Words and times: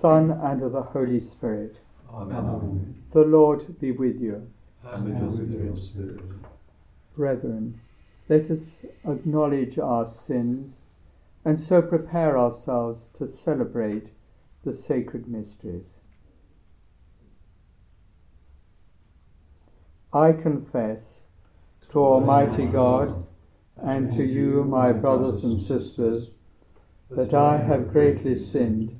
Son, 0.00 0.30
and 0.30 0.62
of 0.62 0.72
the 0.72 0.82
Holy 0.82 1.20
Spirit. 1.20 1.76
Amen. 2.12 3.04
The 3.12 3.20
Lord 3.20 3.78
be 3.80 3.92
with 3.92 4.20
you. 4.20 4.48
And 4.84 5.22
also 5.22 5.40
with 5.40 5.62
your 5.62 5.76
spirit. 5.76 6.20
Brethren, 7.16 7.80
let 8.28 8.50
us 8.50 8.60
acknowledge 9.04 9.78
our 9.78 10.06
sins 10.26 10.76
and 11.44 11.60
so 11.66 11.82
prepare 11.82 12.38
ourselves 12.38 13.06
to 13.18 13.26
celebrate 13.26 14.08
the 14.64 14.74
sacred 14.74 15.28
mysteries. 15.28 15.86
I 20.12 20.32
confess 20.32 21.02
to 21.92 21.98
Almighty 21.98 22.66
God 22.66 23.26
and 23.76 24.16
to 24.16 24.24
you, 24.24 24.64
my 24.64 24.92
brothers 24.92 25.42
and 25.44 25.60
sisters, 25.60 26.30
that 27.10 27.34
I 27.34 27.58
have 27.58 27.92
greatly 27.92 28.36
sinned 28.36 28.99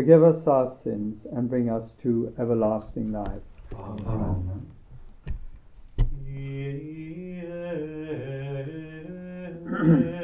forgive 0.00 0.22
us 0.22 0.46
our 0.46 0.74
sins, 0.82 1.26
and 1.32 1.50
bring 1.50 1.68
us 1.68 1.90
to 2.02 2.32
everlasting 2.38 3.12
life. 3.12 3.42
Amen. 3.74 4.66
eleison. 9.68 10.16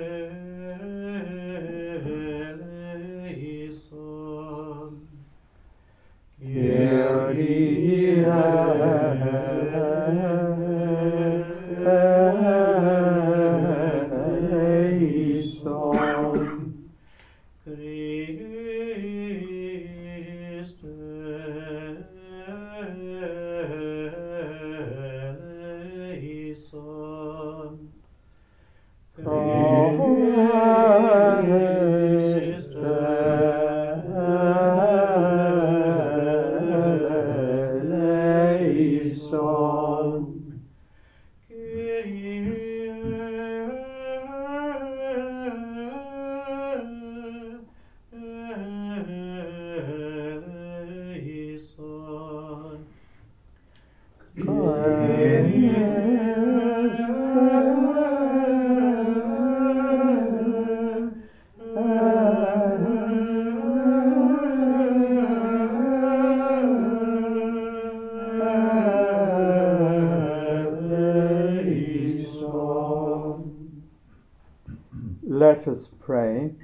Let 75.67 75.79
us 75.79 75.89
pray. 75.99 76.55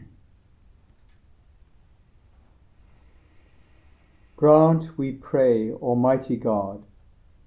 Grant, 4.36 4.96
we 4.96 5.10
pray, 5.10 5.72
Almighty 5.72 6.36
God, 6.36 6.84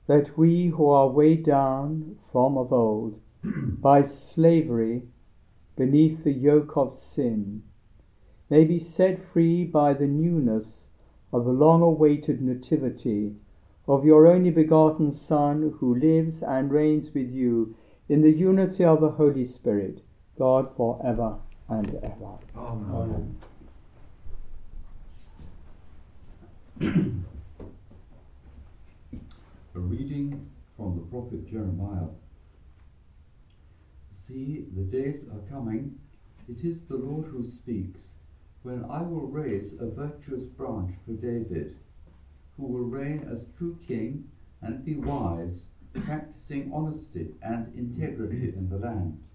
that 0.07 0.37
we 0.37 0.67
who 0.67 0.89
are 0.89 1.07
weighed 1.07 1.45
down 1.45 2.17
from 2.29 2.57
of 2.57 2.73
old 2.73 3.21
by 3.41 4.05
slavery 4.05 5.03
beneath 5.77 6.25
the 6.25 6.33
yoke 6.33 6.75
of 6.75 6.97
sin 6.97 7.63
may 8.49 8.65
be 8.65 8.77
set 8.77 9.23
free 9.31 9.63
by 9.63 9.93
the 9.93 10.07
newness 10.07 10.89
of 11.31 11.45
the 11.45 11.53
long 11.53 11.81
awaited 11.81 12.41
nativity 12.41 13.33
of 13.87 14.03
your 14.03 14.27
only 14.27 14.51
begotten 14.51 15.13
Son, 15.13 15.73
who 15.79 15.95
lives 15.95 16.43
and 16.43 16.69
reigns 16.69 17.13
with 17.13 17.29
you 17.31 17.75
in 18.09 18.21
the 18.21 18.33
unity 18.33 18.83
of 18.83 18.99
the 18.99 19.11
Holy 19.11 19.45
Spirit, 19.45 20.01
God 20.37 20.75
for 20.75 20.99
ever 21.05 21.37
and 21.69 21.95
ever. 22.03 22.37
Amen. 22.57 23.37
A 29.75 29.79
reading 29.79 30.49
from 30.75 30.97
the 30.97 31.03
prophet 31.03 31.49
Jeremiah. 31.49 32.07
See, 34.11 34.65
the 34.75 34.83
days 34.83 35.25
are 35.31 35.49
coming, 35.49 35.99
it 36.49 36.65
is 36.65 36.83
the 36.83 36.97
Lord 36.97 37.27
who 37.27 37.43
speaks, 37.43 38.15
when 38.63 38.83
I 38.89 39.01
will 39.01 39.27
raise 39.27 39.73
a 39.73 39.85
virtuous 39.85 40.43
branch 40.43 40.95
for 41.05 41.13
David, 41.13 41.75
who 42.57 42.65
will 42.65 42.85
reign 42.85 43.27
as 43.31 43.45
true 43.57 43.77
king 43.87 44.29
and 44.61 44.83
be 44.83 44.95
wise, 44.95 45.65
practicing 45.93 46.71
honesty 46.73 47.35
and 47.41 47.73
integrity 47.75 48.53
in 48.55 48.69
the 48.69 48.77
land. 48.77 49.27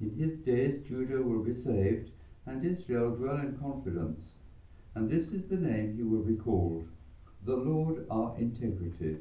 In 0.00 0.14
his 0.16 0.38
days 0.38 0.78
Judah 0.78 1.22
will 1.22 1.44
be 1.44 1.52
saved, 1.52 2.10
and 2.46 2.64
Israel 2.64 3.14
dwell 3.14 3.36
in 3.36 3.58
confidence. 3.58 4.38
And 4.94 5.10
this 5.10 5.32
is 5.32 5.46
the 5.46 5.56
name 5.56 5.94
he 5.94 6.02
will 6.02 6.22
be 6.22 6.36
called 6.36 6.88
The 7.44 7.56
Lord 7.56 8.06
our 8.10 8.34
integrity. 8.38 9.18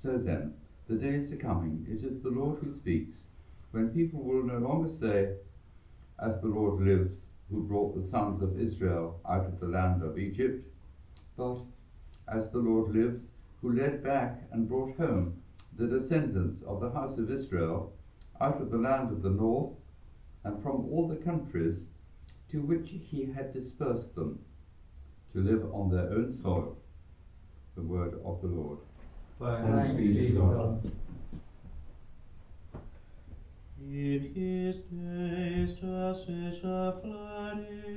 So 0.00 0.18
then, 0.18 0.54
the 0.86 0.94
days 0.94 1.32
are 1.32 1.36
coming, 1.36 1.84
it 1.90 2.04
is 2.04 2.22
the 2.22 2.30
Lord 2.30 2.60
who 2.62 2.70
speaks, 2.70 3.24
when 3.72 3.88
people 3.88 4.22
will 4.22 4.44
no 4.44 4.58
longer 4.58 4.88
say, 4.88 5.34
As 6.20 6.40
the 6.40 6.48
Lord 6.48 6.80
lives, 6.80 7.26
who 7.50 7.64
brought 7.64 7.96
the 7.96 8.06
sons 8.06 8.42
of 8.42 8.60
Israel 8.60 9.20
out 9.28 9.46
of 9.46 9.58
the 9.58 9.66
land 9.66 10.02
of 10.02 10.18
Egypt, 10.18 10.64
but 11.36 11.58
as 12.28 12.50
the 12.50 12.58
Lord 12.58 12.94
lives, 12.94 13.30
who 13.60 13.72
led 13.72 14.04
back 14.04 14.42
and 14.52 14.68
brought 14.68 14.96
home 14.96 15.42
the 15.76 15.88
descendants 15.88 16.62
of 16.62 16.80
the 16.80 16.90
house 16.90 17.18
of 17.18 17.30
Israel 17.30 17.95
out 18.40 18.60
of 18.60 18.70
the 18.70 18.78
land 18.78 19.10
of 19.10 19.22
the 19.22 19.30
north 19.30 19.74
and 20.44 20.62
from 20.62 20.86
all 20.90 21.08
the 21.08 21.16
countries 21.16 21.88
to 22.50 22.60
which 22.60 22.94
he 23.10 23.26
had 23.32 23.52
dispersed 23.52 24.14
them, 24.14 24.38
to 25.32 25.40
live 25.40 25.64
on 25.74 25.90
their 25.90 26.08
own 26.10 26.32
soil. 26.32 26.76
The 27.74 27.82
word 27.82 28.14
of 28.24 28.40
the 28.40 28.48
Lord. 28.48 28.78
Thanks 29.38 29.90
be 29.90 30.14
to 30.14 30.28
God. 30.38 30.92
In 33.78 34.32
his 34.34 34.78
days 34.78 35.72
justice 35.72 36.60
shall 36.60 37.00
flourish, 37.00 37.95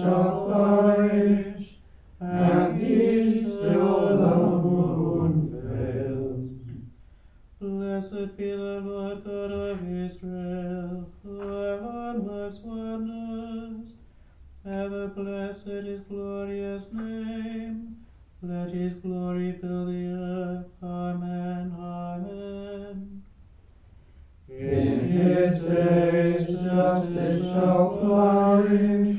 shall 0.00 0.46
flourish, 0.46 1.78
and 2.20 2.80
peace 2.80 3.42
till 3.42 4.18
the 4.18 4.36
moon 4.64 5.34
fails. 5.52 6.46
Blessed 7.60 8.36
be 8.36 8.50
the 8.50 8.80
Lord 8.84 9.24
God 9.24 9.52
of 9.52 9.78
Israel, 10.04 11.10
who 11.22 11.38
works 12.20 12.60
wonders. 12.60 13.94
Ever 14.66 15.08
blessed 15.08 15.66
his 15.66 16.00
glorious 16.00 16.92
name. 16.92 17.96
Let 18.42 18.70
his 18.70 18.94
glory 18.94 19.52
fill 19.60 19.86
the 19.86 20.06
earth. 20.06 20.66
Amen. 20.82 21.74
Amen. 21.78 23.22
In 24.48 25.10
his 25.10 25.58
days 25.60 26.46
justice 26.46 27.42
shall 27.44 27.98
flourish, 28.00 29.17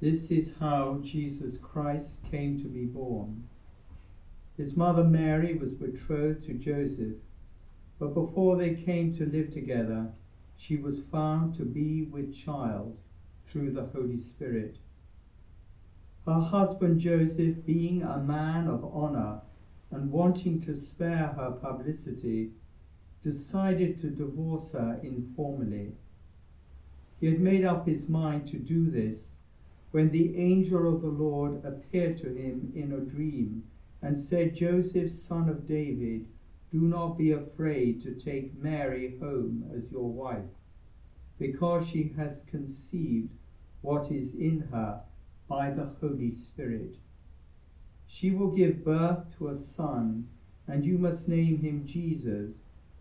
This 0.00 0.30
is 0.30 0.52
how 0.60 1.00
Jesus 1.02 1.56
Christ 1.60 2.18
came 2.30 2.62
to 2.62 2.68
be 2.68 2.84
born. 2.84 3.48
His 4.56 4.76
mother 4.76 5.02
Mary 5.02 5.54
was 5.58 5.74
betrothed 5.74 6.46
to 6.46 6.54
Joseph, 6.54 7.16
but 7.98 8.14
before 8.14 8.56
they 8.56 8.74
came 8.74 9.12
to 9.16 9.26
live 9.26 9.52
together, 9.52 10.12
she 10.56 10.76
was 10.76 11.02
found 11.10 11.56
to 11.56 11.64
be 11.64 12.02
with 12.02 12.32
child 12.32 12.96
through 13.48 13.72
the 13.72 13.86
Holy 13.86 14.18
Spirit. 14.18 14.76
Her 16.26 16.40
husband 16.40 17.00
Joseph, 17.00 17.66
being 17.66 18.02
a 18.02 18.18
man 18.18 18.68
of 18.68 18.84
honor 18.84 19.40
and 19.90 20.12
wanting 20.12 20.60
to 20.60 20.76
spare 20.76 21.34
her 21.36 21.50
publicity, 21.50 22.52
decided 23.20 24.00
to 24.00 24.10
divorce 24.10 24.70
her 24.70 25.00
informally. 25.02 25.94
He 27.18 27.26
had 27.26 27.40
made 27.40 27.64
up 27.64 27.88
his 27.88 28.08
mind 28.08 28.46
to 28.48 28.58
do 28.58 28.92
this 28.92 29.37
when 29.90 30.10
the 30.10 30.36
angel 30.36 30.94
of 30.94 31.00
the 31.00 31.08
Lord 31.08 31.64
appeared 31.64 32.18
to 32.18 32.28
him 32.28 32.72
in 32.74 32.92
a 32.92 33.00
dream 33.00 33.64
and 34.02 34.18
said, 34.18 34.54
Joseph, 34.54 35.12
son 35.12 35.48
of 35.48 35.66
David, 35.66 36.26
do 36.70 36.80
not 36.82 37.16
be 37.16 37.32
afraid 37.32 38.02
to 38.02 38.12
take 38.12 38.54
Mary 38.58 39.16
home 39.18 39.64
as 39.74 39.90
your 39.90 40.10
wife, 40.10 40.50
because 41.38 41.88
she 41.88 42.12
has 42.16 42.42
conceived 42.50 43.30
what 43.80 44.12
is 44.12 44.34
in 44.34 44.68
her 44.70 45.00
by 45.48 45.70
the 45.70 45.88
Holy 46.00 46.30
Spirit. 46.30 46.96
She 48.06 48.30
will 48.30 48.50
give 48.50 48.84
birth 48.84 49.24
to 49.38 49.48
a 49.48 49.58
son, 49.58 50.28
and 50.66 50.84
you 50.84 50.98
must 50.98 51.28
name 51.28 51.58
him 51.60 51.86
Jesus, 51.86 52.56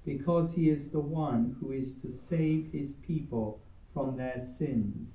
because 0.05 0.53
he 0.53 0.69
is 0.69 0.89
the 0.89 1.01
one 1.01 1.57
who 1.59 1.73
is 1.73 1.95
to 1.95 2.09
save 2.09 2.71
his 2.71 2.93
people 3.05 3.59
from 3.93 4.15
their 4.15 4.41
sins. 4.41 5.09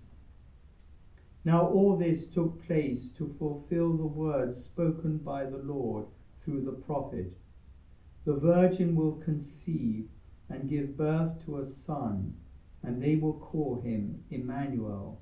Now 1.44 1.66
all 1.66 1.96
this 1.96 2.28
took 2.28 2.64
place 2.66 3.08
to 3.18 3.34
fulfill 3.38 3.96
the 3.96 4.06
words 4.06 4.64
spoken 4.64 5.18
by 5.18 5.44
the 5.44 5.58
Lord 5.58 6.06
through 6.44 6.62
the 6.62 6.72
prophet. 6.72 7.32
The 8.24 8.34
virgin 8.36 8.94
will 8.94 9.16
conceive 9.16 10.08
and 10.48 10.68
give 10.68 10.96
birth 10.96 11.44
to 11.44 11.58
a 11.58 11.70
son, 11.70 12.34
and 12.82 13.02
they 13.02 13.16
will 13.16 13.34
call 13.34 13.80
him 13.80 14.22
Emmanuel, 14.30 15.20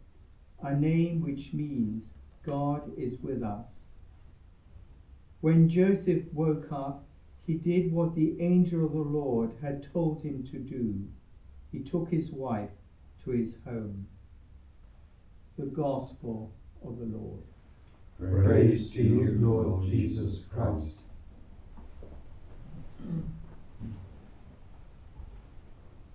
a 0.62 0.74
name 0.74 1.22
which 1.22 1.54
means 1.54 2.10
God 2.42 2.92
is 2.98 3.18
with 3.22 3.42
us. 3.42 3.86
When 5.40 5.70
Joseph 5.70 6.30
woke 6.34 6.70
up, 6.70 7.06
he 7.46 7.54
did 7.54 7.92
what 7.92 8.14
the 8.14 8.38
angel 8.40 8.84
of 8.84 8.92
the 8.92 8.98
Lord 8.98 9.52
had 9.62 9.90
told 9.90 10.22
him 10.22 10.46
to 10.52 10.58
do. 10.58 11.08
He 11.72 11.80
took 11.80 12.10
his 12.10 12.30
wife 12.30 12.70
to 13.24 13.30
his 13.30 13.56
home. 13.64 14.06
The 15.60 15.66
Gospel 15.66 16.52
of 16.82 16.98
the 16.98 17.04
Lord. 17.04 17.42
Praise 18.18 18.90
to 18.92 19.02
you, 19.02 19.36
Lord 19.38 19.84
Jesus 19.90 20.44
Christ. 20.50 21.00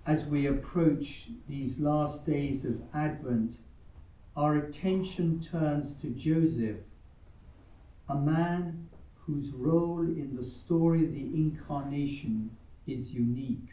as 0.06 0.24
we 0.24 0.46
approach 0.46 1.28
these 1.48 1.78
last 1.78 2.24
days 2.24 2.64
of 2.64 2.80
Advent, 2.94 3.52
our 4.36 4.56
attention 4.56 5.40
turns 5.40 5.94
to 6.00 6.08
Joseph, 6.08 6.78
a 8.08 8.14
man 8.14 8.88
whose 9.14 9.50
role 9.50 10.00
in 10.00 10.36
the 10.36 10.44
story 10.44 11.04
of 11.04 11.12
the 11.12 11.20
Incarnation 11.34 12.50
is 12.86 13.10
unique. 13.10 13.70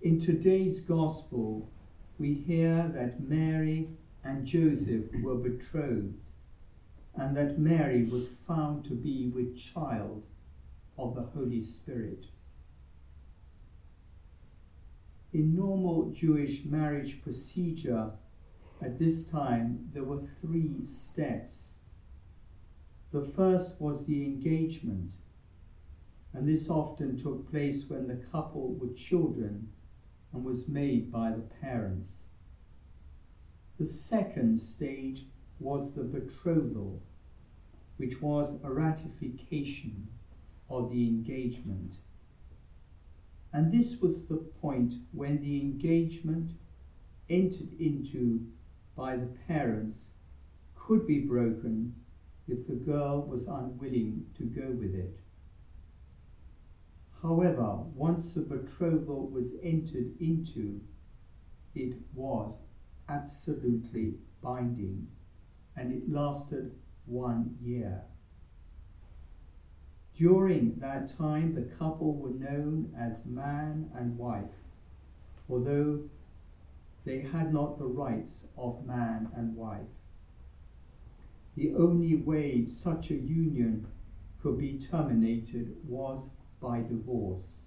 In 0.00 0.18
today's 0.18 0.80
Gospel, 0.80 1.70
we 2.18 2.34
hear 2.34 2.90
that 2.94 3.20
Mary 3.28 3.88
and 4.24 4.46
Joseph 4.46 5.12
were 5.22 5.34
betrothed 5.34 6.14
and 7.14 7.36
that 7.36 7.58
Mary 7.58 8.04
was 8.04 8.28
found 8.46 8.84
to 8.84 8.94
be 8.94 9.28
with 9.28 9.58
child 9.58 10.22
of 10.98 11.14
the 11.14 11.22
Holy 11.22 11.62
Spirit. 11.62 12.26
In 15.32 15.54
normal 15.54 16.10
Jewish 16.10 16.64
marriage 16.64 17.22
procedure 17.22 18.10
at 18.80 18.98
this 18.98 19.24
time, 19.24 19.90
there 19.92 20.04
were 20.04 20.22
three 20.40 20.86
steps. 20.86 21.72
The 23.12 23.30
first 23.36 23.72
was 23.78 24.06
the 24.06 24.24
engagement, 24.24 25.12
and 26.32 26.48
this 26.48 26.68
often 26.68 27.22
took 27.22 27.50
place 27.50 27.84
when 27.88 28.08
the 28.08 28.16
couple 28.32 28.74
were 28.74 28.94
children 28.94 29.68
and 30.32 30.44
was 30.44 30.66
made 30.66 31.12
by 31.12 31.30
the 31.30 31.44
parents. 31.60 32.21
The 33.78 33.86
second 33.86 34.60
stage 34.60 35.26
was 35.58 35.92
the 35.92 36.02
betrothal, 36.02 37.02
which 37.96 38.20
was 38.20 38.58
a 38.62 38.70
ratification 38.70 40.08
of 40.68 40.90
the 40.90 41.06
engagement. 41.08 41.94
And 43.52 43.72
this 43.72 44.00
was 44.00 44.24
the 44.24 44.36
point 44.36 44.94
when 45.12 45.42
the 45.42 45.60
engagement 45.60 46.52
entered 47.28 47.72
into 47.78 48.46
by 48.96 49.16
the 49.16 49.30
parents 49.46 50.10
could 50.74 51.06
be 51.06 51.20
broken 51.20 51.94
if 52.48 52.66
the 52.66 52.74
girl 52.74 53.22
was 53.22 53.46
unwilling 53.46 54.26
to 54.36 54.44
go 54.44 54.70
with 54.70 54.94
it. 54.94 55.18
However, 57.22 57.76
once 57.94 58.34
the 58.34 58.40
betrothal 58.40 59.28
was 59.28 59.46
entered 59.62 60.12
into, 60.20 60.80
it 61.74 61.94
was 62.14 62.52
absolutely 63.12 64.14
binding 64.40 65.06
and 65.76 65.92
it 65.92 66.10
lasted 66.10 66.72
one 67.06 67.56
year. 67.60 68.02
During 70.14 70.78
that 70.78 71.16
time, 71.16 71.54
the 71.54 71.62
couple 71.62 72.14
were 72.16 72.30
known 72.30 72.92
as 72.96 73.24
man 73.24 73.90
and 73.94 74.16
wife, 74.18 74.54
although 75.48 76.00
they 77.04 77.22
had 77.22 77.52
not 77.52 77.78
the 77.78 77.86
rights 77.86 78.44
of 78.56 78.86
man 78.86 79.28
and 79.34 79.56
wife. 79.56 79.88
The 81.56 81.74
only 81.74 82.14
way 82.14 82.66
such 82.66 83.10
a 83.10 83.14
union 83.14 83.86
could 84.42 84.58
be 84.58 84.78
terminated 84.78 85.76
was 85.88 86.20
by 86.60 86.80
divorce. 86.80 87.61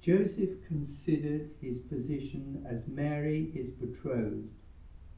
Joseph 0.00 0.66
considered 0.66 1.50
his 1.60 1.78
position 1.78 2.62
as 2.66 2.88
Mary, 2.88 3.50
his 3.52 3.68
betrothed, 3.68 4.48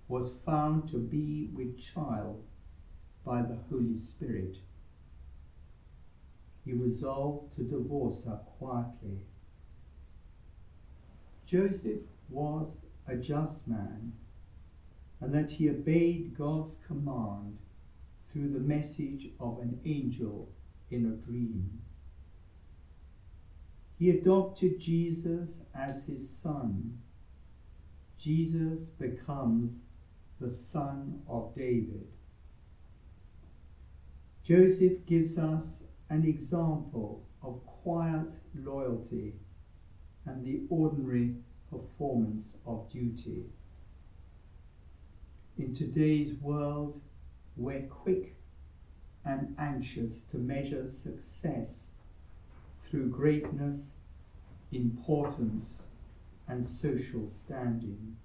was 0.08 0.32
found 0.44 0.90
to 0.90 0.98
be 0.98 1.50
with 1.54 1.78
child 1.78 2.42
by 3.24 3.42
the 3.42 3.54
Holy 3.70 3.96
Spirit. 3.96 4.58
He 6.64 6.72
resolved 6.72 7.54
to 7.54 7.62
divorce 7.62 8.24
her 8.24 8.40
quietly. 8.58 9.20
Joseph 11.46 12.00
was 12.28 12.66
a 13.06 13.14
just 13.14 13.68
man, 13.68 14.12
and 15.20 15.32
that 15.32 15.52
he 15.52 15.70
obeyed 15.70 16.34
God's 16.36 16.76
command 16.88 17.56
through 18.32 18.48
the 18.48 18.58
message 18.58 19.28
of 19.38 19.60
an 19.60 19.78
angel 19.84 20.48
in 20.90 21.06
a 21.06 21.12
dream. 21.12 21.78
He 24.02 24.11
adopted 24.11 24.80
Jesus 24.80 25.50
as 25.76 26.06
his 26.06 26.28
son. 26.28 26.99
Jesus 28.18 28.80
becomes 28.99 29.85
the 30.40 30.50
son 30.50 31.23
of 31.28 31.54
David. 31.54 32.09
Joseph 34.44 35.06
gives 35.06 35.38
us 35.38 35.85
an 36.11 36.25
example 36.25 37.23
of 37.44 37.64
quiet 37.64 38.26
loyalty 38.56 39.35
and 40.26 40.44
the 40.44 40.62
ordinary 40.68 41.37
performance 41.71 42.54
of 42.66 42.90
duty. 42.90 43.44
In 45.59 45.76
today's 45.76 46.35
world, 46.40 47.00
we're 47.56 47.87
quick 47.87 48.35
and 49.25 49.54
anxious 49.61 50.23
to 50.32 50.38
measure 50.38 50.88
success 50.90 51.91
through 52.92 53.08
greatness, 53.08 53.92
importance, 54.70 55.84
and 56.46 56.66
social 56.66 57.26
standing. 57.30 58.18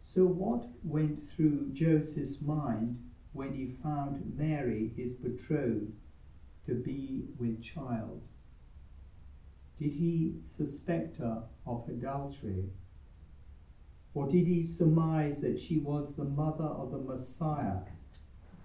So, 0.00 0.24
what 0.24 0.68
went 0.84 1.28
through 1.28 1.70
Joseph's 1.72 2.40
mind 2.40 3.00
when 3.32 3.52
he 3.52 3.74
found 3.82 4.38
Mary, 4.38 4.92
his 4.96 5.14
betrothed, 5.14 5.90
to 6.66 6.74
be 6.74 7.24
with 7.36 7.60
child? 7.60 8.22
Did 9.80 9.94
he 9.94 10.36
suspect 10.46 11.16
her 11.16 11.42
of 11.66 11.88
adultery? 11.88 12.70
Or 14.14 14.28
did 14.28 14.46
he 14.46 14.64
surmise 14.64 15.40
that 15.40 15.58
she 15.58 15.78
was 15.78 16.14
the 16.14 16.22
mother 16.22 16.62
of 16.62 16.92
the 16.92 16.98
Messiah 16.98 17.80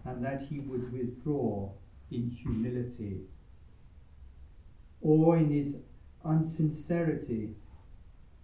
and 0.06 0.24
that 0.24 0.44
he 0.44 0.60
would 0.60 0.94
withdraw 0.94 1.72
in 2.12 2.29
humility? 2.29 3.22
Or 5.01 5.38
in 5.38 5.51
his 5.51 5.77
unsincerity, 6.25 7.56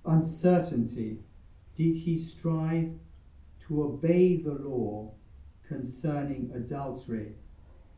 uncertainty, 0.05 1.19
did 1.75 1.95
he 1.95 2.17
strive 2.17 2.93
to 3.67 3.83
obey 3.83 4.37
the 4.37 4.53
law 4.53 5.11
concerning 5.67 6.51
adultery 6.53 7.33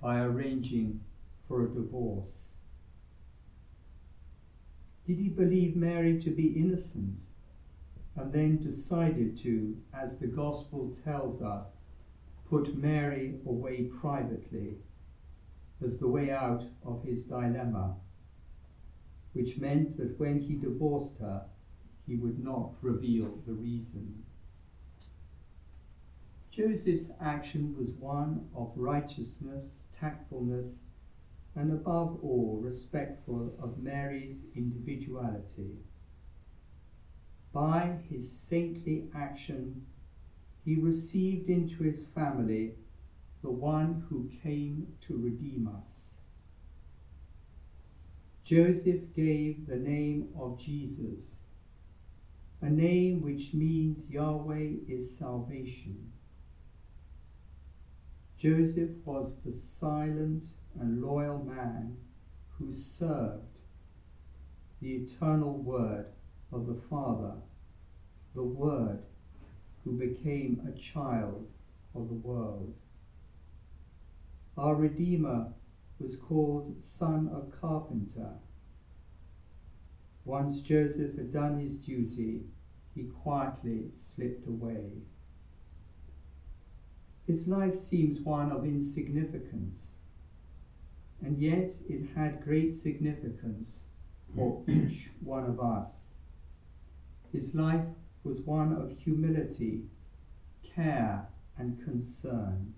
by 0.01 0.21
arranging 0.21 1.01
for 1.47 1.65
a 1.65 1.69
divorce? 1.69 2.43
Did 5.05 5.19
he 5.19 5.29
believe 5.29 5.75
Mary 5.75 6.19
to 6.21 6.31
be 6.31 6.59
innocent 6.59 7.19
and 8.15 8.33
then 8.33 8.57
decided 8.57 9.37
to, 9.43 9.77
as 9.93 10.17
the 10.17 10.27
Gospel 10.27 10.97
tells 11.03 11.41
us, 11.41 11.67
put 12.49 12.75
Mary 12.75 13.39
away 13.45 13.83
privately 13.83 14.77
as 15.81 15.97
the 15.97 16.07
way 16.07 16.31
out 16.31 16.63
of 16.83 17.03
his 17.03 17.23
dilemma, 17.23 17.95
which 19.37 19.57
meant 19.57 19.95
that 19.97 20.19
when 20.19 20.41
he 20.41 20.55
divorced 20.55 21.19
her, 21.19 21.43
he 22.07 22.15
would 22.15 22.43
not 22.43 22.71
reveal 22.81 23.37
the 23.45 23.53
reason. 23.53 24.23
Joseph's 26.49 27.11
action 27.21 27.77
was 27.77 27.91
one 27.99 28.49
of 28.55 28.71
righteousness, 28.75 29.65
tactfulness, 29.99 30.79
and 31.55 31.71
above 31.71 32.17
all, 32.23 32.59
respectful 32.63 33.53
of 33.61 33.77
Mary's 33.77 34.37
individuality. 34.55 35.77
By 37.53 37.99
his 38.09 38.31
saintly 38.31 39.03
action, 39.13 39.85
he 40.65 40.77
received 40.77 41.47
into 41.47 41.83
his 41.83 42.07
family 42.15 42.73
the 43.43 43.51
one 43.51 44.03
who 44.09 44.31
came 44.41 44.87
to 45.07 45.15
redeem 45.15 45.67
us. 45.67 46.06
Joseph 48.47 49.13
gave 49.13 49.67
the 49.67 49.75
name 49.75 50.29
of 50.39 50.57
Jesus 50.57 51.35
a 52.61 52.69
name 52.69 53.21
which 53.21 53.53
means 53.53 54.09
Yahweh 54.09 54.69
is 54.87 55.17
salvation. 55.17 56.09
Joseph 58.39 58.91
was 59.03 59.35
the 59.43 59.51
silent 59.51 60.45
and 60.79 61.03
loyal 61.03 61.43
man 61.43 61.97
who 62.57 62.71
served 62.71 63.43
the 64.81 64.93
eternal 64.93 65.57
Word 65.57 66.05
of 66.53 66.67
the 66.67 66.81
Father, 66.89 67.33
the 68.33 68.43
Word 68.43 68.99
who 69.83 69.91
became 69.91 70.65
a 70.73 70.79
child 70.79 71.49
of 71.93 72.07
the 72.07 72.13
world. 72.13 72.73
Our 74.57 74.75
Redeemer 74.75 75.47
was 75.99 76.15
called 76.15 76.75
Son 76.81 77.29
of 77.29 77.51
Carpenter 77.59 78.33
once 80.27 80.59
Joseph 80.59 81.15
had 81.15 81.31
done 81.31 81.57
his 81.57 81.77
duty, 81.77 82.41
he 82.93 83.03
quietly 83.03 83.85
slipped 83.95 84.45
away. 84.45 84.89
His 87.25 87.47
life 87.47 87.79
seems 87.79 88.19
one 88.19 88.51
of 88.51 88.65
insignificance, 88.65 89.99
and 91.21 91.39
yet 91.39 91.75
it 91.87 92.09
had 92.13 92.43
great 92.43 92.75
significance 92.75 93.83
for 94.35 94.61
each 94.67 95.11
one 95.21 95.45
of 95.45 95.61
us. 95.61 95.91
His 97.31 97.55
life 97.55 97.87
was 98.25 98.41
one 98.41 98.73
of 98.73 98.97
humility, 98.99 99.83
care, 100.61 101.29
and 101.57 101.81
concern. 101.85 102.73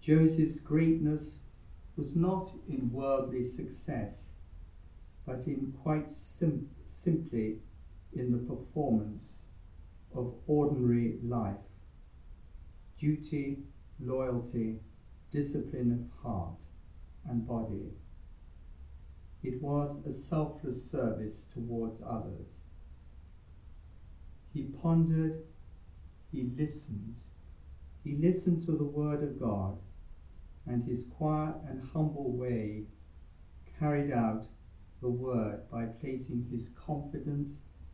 Joseph's 0.00 0.58
greatness 0.58 1.36
was 1.98 2.16
not 2.16 2.54
in 2.68 2.92
worldly 2.92 3.44
success, 3.44 4.34
but 5.26 5.46
in 5.46 5.72
quite 5.82 6.10
sim- 6.10 6.70
simply 6.86 7.60
in 8.14 8.32
the 8.32 8.38
performance 8.38 9.46
of 10.14 10.34
ordinary 10.46 11.18
life 11.22 11.58
duty, 12.98 13.64
loyalty, 14.00 14.80
discipline 15.30 15.92
of 15.92 16.22
heart 16.22 16.56
and 17.24 17.46
body. 17.46 17.92
It 19.42 19.62
was 19.62 20.04
a 20.06 20.12
selfless 20.12 20.90
service 20.90 21.46
towards 21.52 22.00
others. 22.02 22.48
He 24.52 24.62
pondered, 24.62 25.42
he 26.32 26.44
listened, 26.44 27.20
he 28.04 28.14
listened 28.14 28.64
to 28.66 28.74
the 28.74 28.84
Word 28.84 29.22
of 29.22 29.38
God, 29.38 29.78
and 30.68 30.84
his 30.84 31.04
quiet 31.16 31.54
and 31.68 31.88
humble 31.92 32.30
way 32.32 32.82
carried 33.78 34.12
out 34.12 34.44
the 35.00 35.08
Word 35.08 35.60
by 35.70 35.84
placing 36.00 36.46
his 36.52 36.68
confidence 36.86 37.52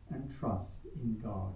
and 0.09 0.31
trust 0.39 0.79
in 1.01 1.19
God. 1.23 1.53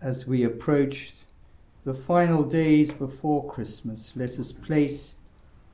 As 0.00 0.26
we 0.26 0.44
approach 0.44 1.14
the 1.84 1.94
final 1.94 2.44
days 2.44 2.92
before 2.92 3.50
Christmas, 3.50 4.12
let 4.14 4.38
us 4.38 4.52
place 4.52 5.14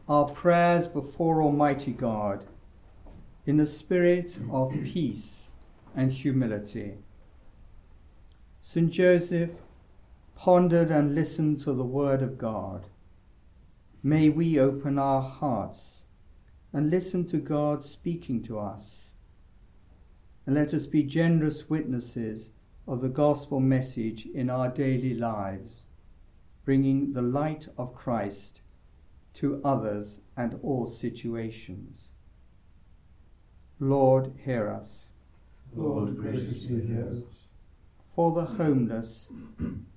our 0.09 0.27
prayers 0.31 0.87
before 0.87 1.43
Almighty 1.43 1.93
God 1.93 2.45
in 3.47 3.61
a 3.61 3.67
spirit 3.67 4.37
of 4.51 4.73
peace 4.85 5.51
and 5.95 6.11
humility. 6.13 6.95
St. 8.63 8.91
Joseph 8.91 9.51
pondered 10.45 10.91
and 10.91 11.15
listened 11.15 11.59
to 11.59 11.73
the 11.73 11.83
Word 11.83 12.21
of 12.21 12.37
God. 12.37 12.85
May 14.03 14.29
we 14.29 14.61
open 14.61 14.99
our 14.99 15.23
hearts 15.23 16.03
and 16.71 16.91
listen 16.91 17.27
to 17.29 17.39
God 17.39 17.83
speaking 17.83 18.43
to 18.43 18.59
us. 18.59 19.07
And 20.45 20.55
let 20.55 20.75
us 20.75 20.85
be 20.85 21.03
generous 21.03 21.71
witnesses 21.71 22.51
of 22.87 23.01
the 23.01 23.09
gospel 23.09 23.59
message 23.59 24.27
in 24.35 24.51
our 24.51 24.69
daily 24.69 25.15
lives, 25.15 25.81
bringing 26.67 27.15
the 27.15 27.23
light 27.23 27.67
of 27.79 27.95
Christ 27.95 28.61
to 29.37 29.63
others 29.65 30.19
and 30.37 30.61
all 30.63 30.91
situations. 30.91 32.09
Lord, 33.81 34.31
hear 34.45 34.69
us. 34.69 35.07
Lord, 35.75 36.19
graciously 36.19 36.83
hear 36.87 37.09
us. 37.09 37.23
For 38.15 38.31
the 38.35 38.45
homeless 38.45 39.29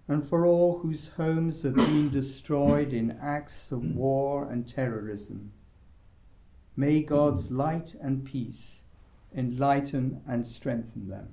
and 0.07 0.27
for 0.27 0.45
all 0.45 0.79
whose 0.79 1.09
homes 1.17 1.63
have 1.63 1.75
been 1.75 2.09
destroyed 2.09 2.93
in 2.93 3.17
acts 3.21 3.71
of 3.71 3.83
war 3.95 4.49
and 4.49 4.67
terrorism, 4.67 5.51
may 6.75 7.01
God's 7.01 7.51
light 7.51 7.95
and 8.01 8.23
peace 8.23 8.81
enlighten 9.35 10.21
and 10.27 10.47
strengthen 10.47 11.09
them. 11.09 11.27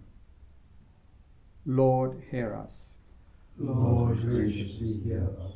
Lord, 1.65 2.23
hear 2.31 2.55
us. 2.55 2.95
Lord, 3.57 4.21
graciously 4.21 5.01
hear 5.05 5.29
us. 5.41 5.53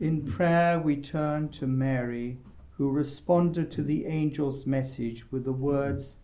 In 0.00 0.30
prayer, 0.30 0.78
we 0.78 0.96
turn 0.96 1.48
to 1.50 1.66
Mary, 1.66 2.38
who 2.76 2.90
responded 2.90 3.70
to 3.72 3.82
the 3.82 4.06
angel's 4.06 4.66
message 4.66 5.24
with 5.30 5.44
the 5.44 5.52
words, 5.52 6.16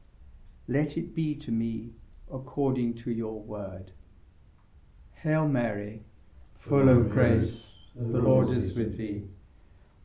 Let 0.67 0.97
it 0.97 1.15
be 1.15 1.35
to 1.37 1.51
me 1.51 1.91
according 2.33 2.95
to 2.95 3.11
your 3.11 3.41
word. 3.41 3.91
Hail 5.15 5.49
Mary, 5.49 6.03
full 6.69 6.89
of 6.89 7.11
grace, 7.11 7.67
the 7.97 8.19
Lord 8.19 8.51
is 8.57 8.75
with 8.75 8.99
thee. 8.99 9.23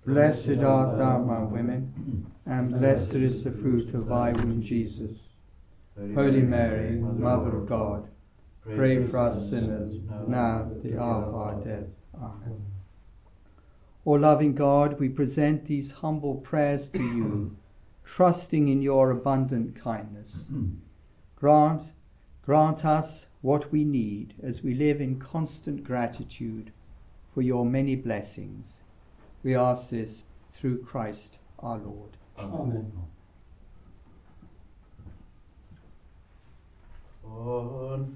Blessed 0.05 0.59
art 0.59 0.97
thou 0.97 1.21
among 1.21 1.51
women, 1.51 2.25
and 2.45 2.79
blessed 2.79 3.15
is 3.15 3.43
the 3.43 3.51
fruit 3.51 3.93
of 3.93 4.07
thy 4.07 4.31
womb, 4.31 4.61
Jesus. 4.61 5.27
Holy 6.15 6.41
Mary, 6.41 6.97
Mother 6.97 7.57
of 7.57 7.67
God, 7.67 8.07
pray 8.75 9.05
for 9.07 9.17
us 9.17 9.49
sinners, 9.49 10.01
now 10.27 10.69
at 10.71 10.83
the 10.83 10.99
hour 10.99 11.23
of 11.25 11.35
our 11.35 11.55
death. 11.63 11.89
Amen. 12.15 12.61
O 14.05 14.11
loving 14.11 14.53
God, 14.53 14.99
we 14.99 15.09
present 15.09 15.65
these 15.65 15.91
humble 15.91 16.35
prayers 16.35 16.87
to 16.89 16.99
you, 16.99 17.55
trusting 18.03 18.67
in 18.67 18.81
your 18.81 19.11
abundant 19.11 19.81
kindness. 19.81 20.35
Grant, 21.35 21.83
grant 22.45 22.83
us 22.83 23.25
what 23.43 23.71
we 23.73 23.83
need 23.83 24.33
as 24.41 24.63
we 24.63 24.73
live 24.73 25.01
in 25.01 25.19
constant 25.19 25.83
gratitude 25.83 26.71
for 27.33 27.41
your 27.41 27.65
many 27.65 27.93
blessings. 27.93 28.65
We 29.43 29.53
ask 29.53 29.89
this 29.89 30.23
through 30.53 30.81
Christ 30.83 31.37
our 31.59 31.77
Lord. 31.77 32.15
Amen. 32.39 32.91
Comfort 37.21 38.13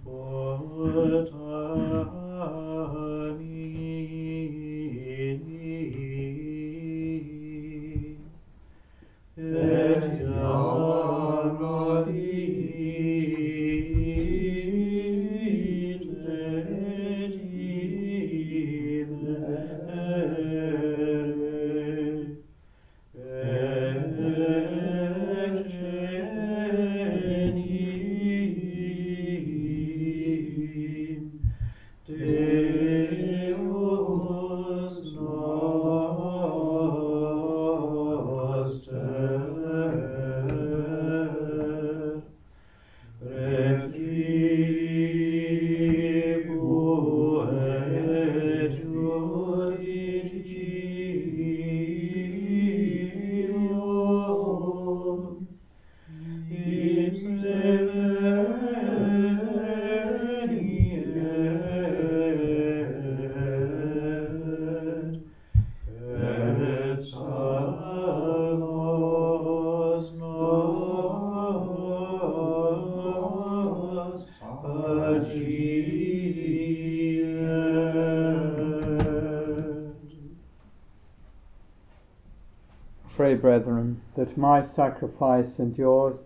Pray, 83.17 83.33
brethren, 83.33 83.99
that 84.15 84.37
my 84.37 84.63
sacrifice 84.63 85.57
and 85.57 85.75
yours 85.75 86.17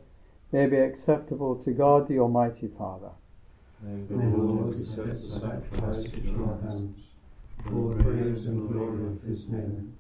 may 0.52 0.68
be 0.68 0.76
acceptable 0.76 1.56
to 1.56 1.72
God 1.72 2.06
the 2.10 2.20
Almighty 2.20 2.68
Father. 2.78 3.12
May 3.82 4.04
the 4.10 4.38
Lord 4.38 4.74
accept 4.74 5.08
the 5.08 5.16
sacrifice 5.16 6.04
at 6.04 6.22
your 6.22 6.60
hands, 6.62 6.98
for 7.64 7.96
the 7.96 8.04
praise 8.04 8.46
and 8.46 8.70
glory 8.70 9.08
of 9.08 9.22
his 9.22 9.48
name, 9.48 9.94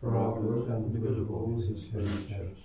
for 0.00 0.16
our 0.16 0.40
good 0.40 0.66
and 0.66 0.92
the 0.92 0.98
good 0.98 1.16
of 1.16 1.30
all 1.30 1.54
his 1.54 1.84
holy 1.92 2.26
church. 2.26 2.58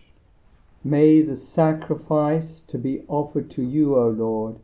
May 0.84 1.21
the 1.21 1.38
sacrifice 1.38 2.63
to 2.67 2.80
be 2.80 3.04
offered 3.08 3.52
to 3.52 3.62
you, 3.62 3.95
O 3.95 4.10
Lord, 4.10 4.56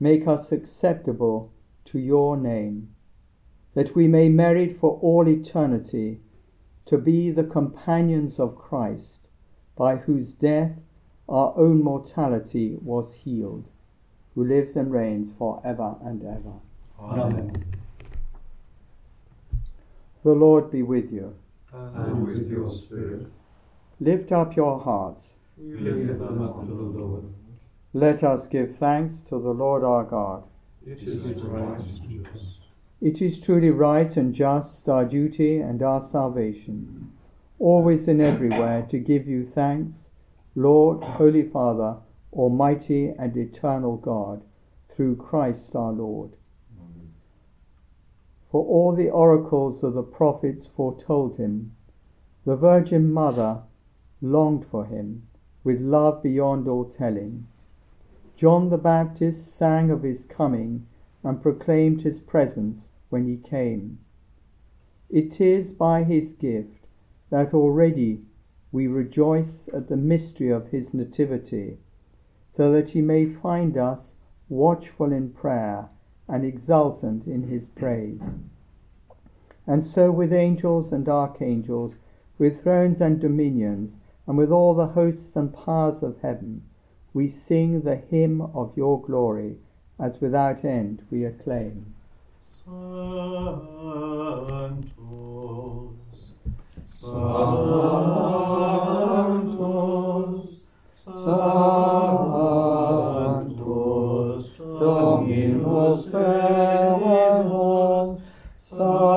make 0.00 0.26
us 0.26 0.50
acceptable 0.50 1.52
to 1.84 2.00
your 2.00 2.36
name, 2.36 2.96
that 3.74 3.94
we 3.94 4.08
may 4.08 4.28
merit 4.28 4.80
for 4.80 4.98
all 5.00 5.28
eternity 5.28 6.18
to 6.86 6.98
be 6.98 7.30
the 7.30 7.44
companions 7.44 8.38
of 8.38 8.56
Christ, 8.56 9.18
by 9.76 9.96
whose 9.96 10.32
death 10.32 10.72
our 11.28 11.54
own 11.56 11.82
mortality 11.82 12.76
was 12.82 13.12
healed, 13.14 13.64
who 14.34 14.44
lives 14.44 14.76
and 14.76 14.92
reigns 14.92 15.32
for 15.38 15.60
ever 15.64 15.96
and 16.04 16.22
ever. 16.22 16.52
Amen. 17.00 17.64
The 20.22 20.32
Lord 20.32 20.70
be 20.70 20.82
with 20.82 21.12
you. 21.12 21.34
And 21.72 22.24
with 22.24 22.48
your 22.48 22.70
spirit. 22.70 23.26
Lift 24.00 24.32
up 24.32 24.56
your 24.56 24.78
hearts. 24.78 25.24
We 25.56 25.76
lift 25.76 26.18
them 26.18 26.42
up 26.42 26.66
to 26.66 26.74
the 26.74 26.82
Lord. 26.82 27.24
Let 27.92 28.24
us 28.24 28.46
give 28.46 28.76
thanks 28.78 29.14
to 29.28 29.40
the 29.40 29.50
Lord 29.50 29.84
our 29.84 30.04
God. 30.04 30.44
It 30.86 31.00
is 31.02 31.42
right 31.42 31.78
and 31.78 32.24
just. 32.24 32.63
It 33.04 33.20
is 33.20 33.38
truly 33.38 33.68
right 33.68 34.16
and 34.16 34.34
just, 34.34 34.88
our 34.88 35.04
duty 35.04 35.58
and 35.58 35.82
our 35.82 36.00
salvation, 36.00 37.12
always 37.58 38.08
and 38.08 38.18
everywhere 38.18 38.86
to 38.88 38.98
give 38.98 39.28
you 39.28 39.44
thanks, 39.44 40.08
Lord, 40.54 41.04
Holy 41.04 41.42
Father, 41.42 41.98
Almighty 42.32 43.10
and 43.10 43.36
eternal 43.36 43.98
God, 43.98 44.42
through 44.88 45.16
Christ 45.16 45.76
our 45.76 45.92
Lord. 45.92 46.30
For 48.50 48.64
all 48.64 48.92
the 48.92 49.10
oracles 49.10 49.82
of 49.84 49.92
the 49.92 50.02
prophets 50.02 50.66
foretold 50.66 51.36
him, 51.36 51.72
the 52.46 52.56
Virgin 52.56 53.12
Mother 53.12 53.64
longed 54.22 54.64
for 54.64 54.86
him 54.86 55.24
with 55.62 55.78
love 55.78 56.22
beyond 56.22 56.66
all 56.66 56.86
telling. 56.86 57.46
John 58.34 58.70
the 58.70 58.78
Baptist 58.78 59.54
sang 59.54 59.90
of 59.90 60.02
his 60.02 60.24
coming 60.24 60.86
and 61.22 61.42
proclaimed 61.42 62.00
his 62.00 62.18
presence 62.18 62.88
when 63.14 63.28
he 63.28 63.36
came. 63.48 63.96
It 65.08 65.40
is 65.40 65.70
by 65.70 66.02
his 66.02 66.32
gift 66.32 66.88
that 67.30 67.54
already 67.54 68.22
we 68.72 68.88
rejoice 68.88 69.68
at 69.72 69.88
the 69.88 69.96
mystery 69.96 70.50
of 70.50 70.66
his 70.66 70.92
nativity, 70.92 71.78
so 72.56 72.72
that 72.72 72.90
he 72.90 73.00
may 73.00 73.26
find 73.26 73.78
us 73.78 74.14
watchful 74.48 75.12
in 75.12 75.30
prayer 75.30 75.88
and 76.26 76.44
exultant 76.44 77.24
in 77.28 77.44
his 77.44 77.68
praise. 77.68 78.20
And 79.64 79.86
so 79.86 80.10
with 80.10 80.32
angels 80.32 80.90
and 80.90 81.08
archangels, 81.08 81.94
with 82.36 82.64
thrones 82.64 83.00
and 83.00 83.20
dominions, 83.20 83.92
and 84.26 84.36
with 84.36 84.50
all 84.50 84.74
the 84.74 84.88
hosts 84.88 85.36
and 85.36 85.54
powers 85.54 86.02
of 86.02 86.20
heaven, 86.20 86.62
we 87.12 87.28
sing 87.28 87.82
the 87.82 87.94
hymn 87.94 88.40
of 88.40 88.76
your 88.76 89.00
glory, 89.00 89.58
as 90.00 90.20
without 90.20 90.64
end 90.64 91.04
we 91.12 91.24
acclaim. 91.24 91.94
Sanctus, 92.44 94.22
Sanctus, 96.84 98.24
Sanctus, 100.94 101.64
Dominus 104.80 105.98
Deus, 106.06 106.38
Sabaoth, 108.56 109.13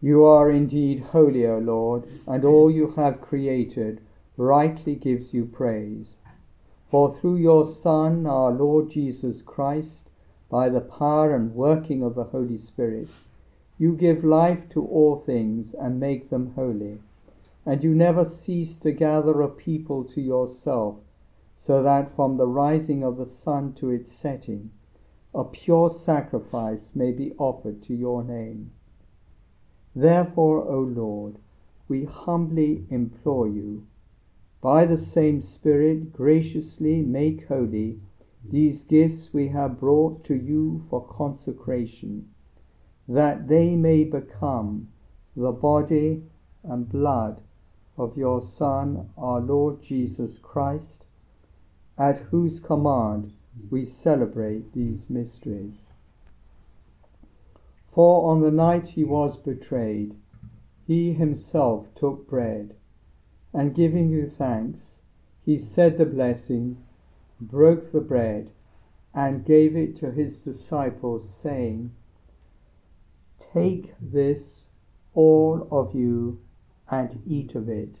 You 0.00 0.24
are 0.24 0.50
indeed 0.50 1.00
holy, 1.00 1.46
O 1.46 1.58
Lord, 1.58 2.04
and 2.26 2.44
all 2.44 2.70
you 2.70 2.92
have 2.92 3.20
created 3.20 4.00
rightly 4.36 4.94
gives 4.94 5.34
you 5.34 5.46
praise. 5.46 6.16
For 6.90 7.14
through 7.14 7.36
your 7.36 7.66
Son, 7.66 8.26
our 8.26 8.52
Lord 8.52 8.90
Jesus 8.90 9.42
Christ, 9.42 10.08
by 10.48 10.68
the 10.68 10.80
power 10.80 11.34
and 11.34 11.54
working 11.54 12.02
of 12.02 12.14
the 12.14 12.24
Holy 12.24 12.58
Spirit, 12.58 13.08
you 13.78 13.96
give 13.96 14.24
life 14.24 14.68
to 14.70 14.86
all 14.86 15.16
things 15.16 15.74
and 15.74 15.98
make 15.98 16.30
them 16.30 16.52
holy. 16.54 16.98
And 17.64 17.82
you 17.82 17.94
never 17.94 18.24
cease 18.24 18.76
to 18.76 18.92
gather 18.92 19.42
a 19.42 19.48
people 19.48 20.04
to 20.04 20.20
yourself, 20.20 20.96
so 21.56 21.82
that 21.82 22.14
from 22.14 22.36
the 22.36 22.46
rising 22.46 23.02
of 23.02 23.16
the 23.16 23.26
sun 23.26 23.72
to 23.74 23.90
its 23.90 24.12
setting, 24.12 24.70
a 25.34 25.42
pure 25.42 25.90
sacrifice 25.90 26.90
may 26.94 27.10
be 27.10 27.32
offered 27.38 27.82
to 27.82 27.94
your 27.94 28.22
name. 28.22 28.70
Therefore, 29.94 30.68
O 30.68 30.80
Lord, 30.80 31.38
we 31.88 32.04
humbly 32.04 32.86
implore 32.90 33.48
you, 33.48 33.86
by 34.60 34.84
the 34.84 34.98
same 34.98 35.42
Spirit, 35.42 36.12
graciously 36.12 37.02
make 37.02 37.46
holy 37.46 38.00
these 38.50 38.84
gifts 38.84 39.32
we 39.32 39.48
have 39.48 39.80
brought 39.80 40.22
to 40.24 40.34
you 40.34 40.84
for 40.88 41.06
consecration, 41.06 42.28
that 43.08 43.48
they 43.48 43.74
may 43.74 44.04
become 44.04 44.88
the 45.34 45.52
body 45.52 46.22
and 46.62 46.88
blood 46.88 47.40
of 47.96 48.16
your 48.16 48.42
Son, 48.42 49.08
our 49.16 49.40
Lord 49.40 49.82
Jesus 49.82 50.38
Christ, 50.38 51.04
at 51.98 52.18
whose 52.18 52.60
command 52.60 53.32
we 53.70 53.84
celebrate 53.84 54.72
these 54.72 55.08
mysteries. 55.08 55.80
For 57.92 58.30
on 58.30 58.42
the 58.42 58.50
night 58.50 58.88
he 58.88 59.04
was 59.04 59.36
betrayed, 59.38 60.14
he 60.86 61.14
himself 61.14 61.86
took 61.94 62.28
bread, 62.28 62.74
and 63.52 63.74
giving 63.74 64.10
you 64.10 64.28
thanks, 64.28 64.96
he 65.42 65.58
said 65.58 65.96
the 65.96 66.04
blessing, 66.04 66.76
broke 67.40 67.90
the 67.92 68.00
bread, 68.00 68.50
and 69.14 69.46
gave 69.46 69.74
it 69.74 69.96
to 69.96 70.10
his 70.10 70.36
disciples, 70.38 71.28
saying, 71.42 71.90
Take 73.54 73.94
this, 74.00 74.64
all 75.14 75.66
of 75.70 75.94
you, 75.94 76.38
and 76.90 77.22
eat 77.26 77.54
of 77.54 77.70
it. 77.70 78.00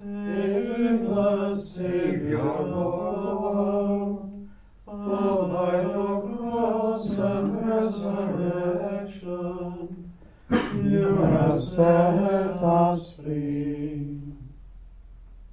Save 0.00 1.02
Lord, 2.72 3.36
for 4.86 5.48
by 5.52 5.82
your 5.82 6.22
cross 6.22 7.10
and 7.10 7.68
resurrection, 7.68 9.30
you 10.50 11.16
have 11.16 11.62
set 11.62 12.62
us 12.62 13.12
free. 13.12 14.22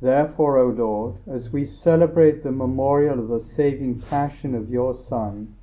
Therefore, 0.02 0.60
O 0.60 0.70
Lord, 0.70 1.16
as 1.30 1.50
we 1.50 1.66
celebrate 1.66 2.42
the 2.42 2.52
memorial 2.54 3.20
of 3.20 3.28
the 3.28 3.44
saving 3.54 4.00
passion 4.04 4.56
of 4.56 4.70
your 4.70 4.94
Son, 5.10 5.56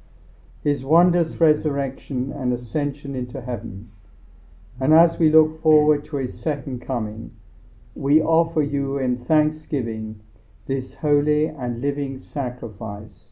his 0.63 0.85
wondrous 0.85 1.41
resurrection 1.41 2.33
and 2.37 2.53
ascension 2.53 3.15
into 3.15 3.41
heaven, 3.41 3.91
and 4.79 4.93
as 4.93 5.19
we 5.19 5.31
look 5.31 5.63
forward 5.63 6.05
to 6.05 6.17
his 6.17 6.39
second 6.39 6.87
coming, 6.87 7.31
we 7.95 8.21
offer 8.21 8.63
you 8.63 8.99
in 8.99 9.25
thanksgiving 9.25 10.21
this 10.67 10.95
holy 10.95 11.47
and 11.47 11.81
living 11.81 12.19
sacrifice. 12.19 13.27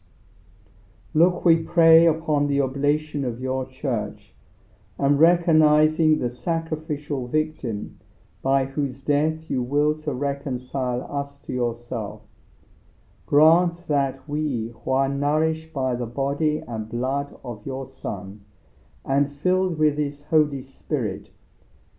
Look, 1.13 1.43
we 1.43 1.57
pray, 1.57 2.05
upon 2.05 2.47
the 2.47 2.61
oblation 2.61 3.25
of 3.25 3.41
your 3.41 3.65
church, 3.65 4.33
and 4.97 5.19
recognizing 5.19 6.19
the 6.19 6.29
sacrificial 6.29 7.27
victim 7.27 7.99
by 8.41 8.65
whose 8.65 9.01
death 9.01 9.49
you 9.49 9.61
will 9.61 9.95
to 9.95 10.13
reconcile 10.13 11.05
us 11.09 11.39
to 11.39 11.53
yourself. 11.53 12.21
Grant 13.25 13.87
that 13.87 14.27
we, 14.29 14.73
who 14.83 14.91
are 14.91 15.09
nourished 15.09 15.73
by 15.73 15.95
the 15.95 16.05
body 16.05 16.63
and 16.67 16.89
blood 16.89 17.35
of 17.43 17.65
your 17.65 17.89
Son, 17.89 18.41
and 19.03 19.31
filled 19.31 19.77
with 19.77 19.97
his 19.97 20.23
Holy 20.23 20.63
Spirit, 20.63 21.29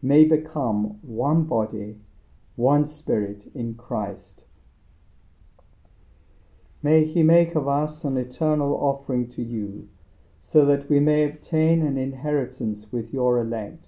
may 0.01 0.25
become 0.25 0.99
one 1.03 1.45
body, 1.45 1.97
one 2.57 2.87
Spirit 2.87 3.51
in 3.55 3.75
Christ. 3.75 4.43
May 6.83 7.05
he 7.05 7.23
make 7.23 7.55
of 7.55 7.67
us 7.67 8.05
an 8.05 8.17
eternal 8.17 8.75
offering 8.75 9.31
to 9.33 9.43
you, 9.43 9.89
so 10.43 10.65
that 10.67 10.89
we 10.89 11.01
may 11.01 11.25
obtain 11.25 11.83
an 11.83 11.97
inheritance 11.97 12.87
with 12.93 13.13
your 13.13 13.39
elect 13.39 13.87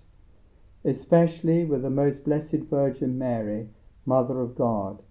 especially 0.87 1.65
with 1.65 1.83
the 1.83 1.91
most 1.91 2.23
blessed 2.23 2.63
Virgin 2.71 3.19
Mary, 3.19 3.69
Mother 4.05 4.41
of 4.41 4.55
God, 4.55 5.03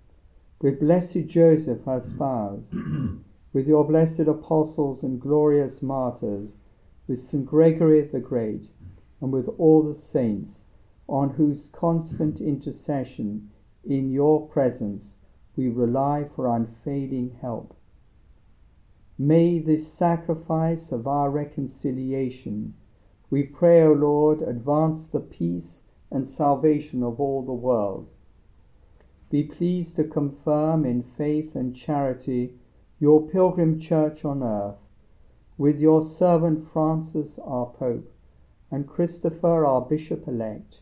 with 0.61 0.79
blessed 0.79 1.27
Joseph, 1.27 1.83
her 1.83 2.01
spouse, 2.01 2.63
with 3.53 3.67
your 3.67 3.83
blessed 3.83 4.21
apostles 4.21 5.03
and 5.03 5.19
glorious 5.19 5.81
martyrs, 5.81 6.49
with 7.07 7.29
St. 7.29 7.45
Gregory 7.45 8.01
the 8.03 8.21
Great, 8.21 8.69
and 9.19 9.33
with 9.33 9.49
all 9.57 9.83
the 9.83 9.93
saints, 9.93 10.63
on 11.07 11.29
whose 11.31 11.69
constant 11.71 12.41
intercession 12.41 13.49
in 13.83 14.11
your 14.11 14.47
presence 14.47 15.15
we 15.55 15.69
rely 15.69 16.27
for 16.35 16.47
unfailing 16.47 17.37
help. 17.41 17.75
May 19.17 19.59
this 19.59 19.91
sacrifice 19.93 20.91
of 20.91 21.07
our 21.07 21.29
reconciliation 21.29 22.73
we 23.31 23.43
pray, 23.43 23.81
O 23.81 23.91
Lord, 23.91 24.41
advance 24.41 25.07
the 25.07 25.19
peace 25.19 25.81
and 26.11 26.27
salvation 26.27 27.01
of 27.01 27.19
all 27.19 27.41
the 27.41 27.53
world. 27.53 28.07
Be 29.31 29.43
pleased 29.43 29.95
to 29.95 30.03
confirm 30.03 30.85
in 30.85 31.01
faith 31.01 31.55
and 31.55 31.75
charity 31.75 32.53
your 32.99 33.27
pilgrim 33.27 33.79
church 33.79 34.23
on 34.23 34.43
earth, 34.43 34.77
with 35.57 35.79
your 35.79 36.05
servant 36.05 36.67
Francis 36.71 37.39
our 37.39 37.65
Pope, 37.65 38.11
and 38.69 38.87
Christopher 38.87 39.65
our 39.65 39.81
Bishop 39.81 40.27
elect, 40.27 40.81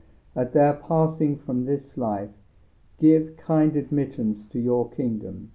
at 0.35 0.53
their 0.53 0.73
passing 0.73 1.37
from 1.45 1.65
this 1.65 1.97
life, 1.97 2.29
give 2.99 3.35
kind 3.37 3.75
admittance 3.75 4.45
to 4.45 4.59
your 4.59 4.89
kingdom. 4.91 5.51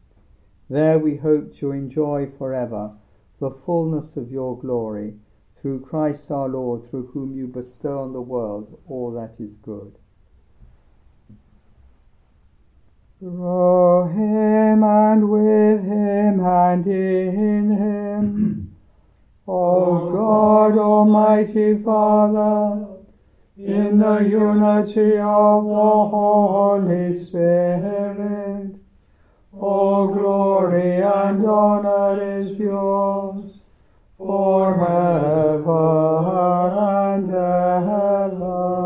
There 0.68 0.98
we 0.98 1.16
hope 1.16 1.56
to 1.58 1.70
enjoy 1.70 2.30
forever 2.38 2.92
the 3.38 3.50
fullness 3.50 4.16
of 4.16 4.30
your 4.30 4.58
glory, 4.58 5.14
through 5.60 5.80
Christ 5.80 6.30
our 6.30 6.48
Lord, 6.48 6.88
through 6.90 7.06
whom 7.08 7.34
you 7.34 7.46
bestow 7.46 8.00
on 8.00 8.12
the 8.12 8.20
world 8.20 8.78
all 8.88 9.10
that 9.12 9.34
is 9.38 9.54
good. 9.62 9.92
Through 13.18 14.08
him 14.08 14.84
and 14.84 15.30
with 15.30 15.84
him 15.84 16.40
and 16.40 16.86
in 16.86 17.70
him, 17.70 18.76
O 19.48 20.10
God, 20.10 20.78
Almighty 20.78 21.82
Father, 21.82 22.95
in 23.58 23.98
the 23.98 24.18
unity 24.18 25.18
of 25.18 25.64
the 25.64 26.08
Holy 26.10 27.24
Spirit, 27.24 28.74
all 29.58 30.08
glory 30.08 31.00
and 31.00 31.46
honor 31.46 32.40
is 32.40 32.58
yours 32.58 33.58
forever 34.18 35.72
and 37.14 37.30
ever. 37.30 38.85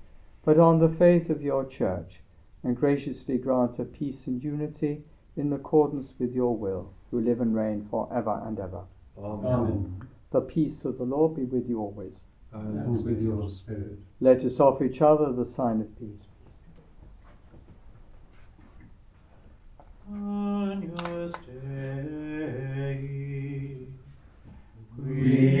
but 0.43 0.57
on 0.59 0.79
the 0.79 0.89
faith 0.97 1.29
of 1.29 1.41
your 1.41 1.65
church, 1.65 2.21
and 2.63 2.75
graciously 2.75 3.37
grant 3.37 3.77
her 3.77 3.85
peace 3.85 4.27
and 4.27 4.43
unity 4.43 5.03
in 5.35 5.51
accordance 5.53 6.07
with 6.19 6.33
your 6.33 6.55
will, 6.55 6.93
who 7.09 7.19
live 7.21 7.41
and 7.41 7.55
reign 7.55 7.87
for 7.89 8.07
ever 8.15 8.41
and 8.45 8.59
ever. 8.59 8.83
Amen. 9.17 10.01
The 10.31 10.41
peace 10.41 10.85
of 10.85 10.97
the 10.97 11.03
Lord 11.03 11.35
be 11.35 11.43
with 11.43 11.67
you 11.67 11.79
always. 11.79 12.21
And 12.53 13.05
with 13.05 13.21
your 13.21 13.49
spirit. 13.49 13.97
Let 14.19 14.43
us 14.43 14.59
offer 14.59 14.83
each 14.83 15.01
other 15.01 15.31
the 15.31 15.45
sign 15.55 15.81
of 15.81 15.99
peace. 15.99 16.27
Agnus 20.09 21.33
Dei, 21.45 22.97
Quid 24.95 25.60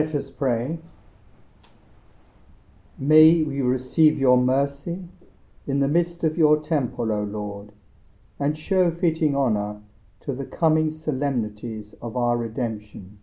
Let 0.00 0.14
us 0.14 0.30
pray. 0.30 0.78
May 2.96 3.42
we 3.42 3.60
receive 3.60 4.18
your 4.18 4.38
mercy 4.38 5.00
in 5.66 5.80
the 5.80 5.88
midst 5.88 6.24
of 6.24 6.38
your 6.38 6.62
temple, 6.62 7.12
O 7.12 7.22
Lord, 7.22 7.72
and 8.38 8.58
show 8.58 8.90
fitting 8.98 9.36
honour 9.36 9.82
to 10.24 10.32
the 10.32 10.46
coming 10.46 10.90
solemnities 10.90 11.94
of 12.00 12.16
our 12.16 12.38
redemption. 12.38 13.18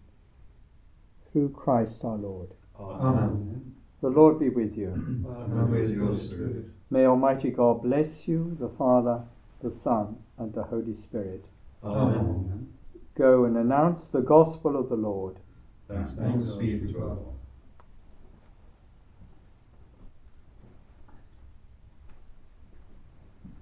Through 1.31 1.49
Christ 1.49 2.01
our 2.03 2.17
Lord. 2.17 2.49
Amen. 2.79 3.73
The 4.03 4.09
Lord 4.09 4.39
be 4.39 4.49
with 4.49 4.77
you. 4.77 4.89
And 4.89 5.71
with 5.71 5.89
your 5.89 6.19
spirit. 6.19 6.65
May 6.91 7.07
Almighty 7.07 7.49
God 7.49 7.81
bless 7.81 8.27
you, 8.27 8.55
the 8.59 8.69
Father, 8.77 9.23
the 9.63 9.75
Son, 9.83 10.17
and 10.37 10.53
the 10.53 10.61
Holy 10.61 10.95
Spirit. 10.95 11.43
Amen. 11.83 12.67
Go 13.17 13.45
and 13.45 13.57
announce 13.57 14.05
the 14.11 14.21
gospel 14.21 14.79
of 14.79 14.89
the 14.89 14.95
Lord. 14.95 15.37
Thanks 15.87 16.11
be 16.53 16.79
to 16.79 16.93
God. 16.93 17.36